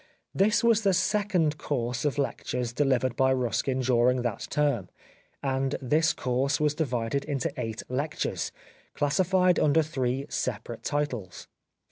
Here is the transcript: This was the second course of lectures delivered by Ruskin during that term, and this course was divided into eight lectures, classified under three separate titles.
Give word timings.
This 0.33 0.63
was 0.63 0.81
the 0.81 0.95
second 0.95 1.59
course 1.59 2.05
of 2.05 2.17
lectures 2.17 2.73
delivered 2.73 3.15
by 3.15 3.31
Ruskin 3.31 3.81
during 3.81 4.23
that 4.23 4.47
term, 4.49 4.89
and 5.43 5.75
this 5.79 6.11
course 6.11 6.59
was 6.59 6.73
divided 6.73 7.23
into 7.25 7.53
eight 7.55 7.83
lectures, 7.87 8.51
classified 8.95 9.59
under 9.59 9.83
three 9.83 10.25
separate 10.27 10.81
titles. 10.81 11.47